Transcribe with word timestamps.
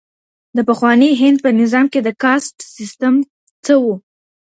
د 0.55 0.59
پخواني 0.69 1.09
هند 1.21 1.37
په 1.45 1.49
نظام 1.61 1.85
کي 1.93 1.99
د 2.03 2.09
کاسټ 2.21 2.55
سیستم 2.75 3.13
څه 3.65 3.73
و؟ 3.83 3.85